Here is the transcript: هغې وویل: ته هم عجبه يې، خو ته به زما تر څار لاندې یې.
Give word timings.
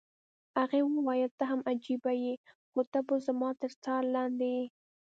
هغې 0.59 0.79
وویل: 0.83 1.31
ته 1.37 1.43
هم 1.51 1.59
عجبه 1.69 2.11
يې، 2.23 2.33
خو 2.71 2.81
ته 2.91 2.99
به 3.07 3.15
زما 3.27 3.49
تر 3.61 3.71
څار 3.83 4.03
لاندې 4.15 4.47
یې. 4.55 4.65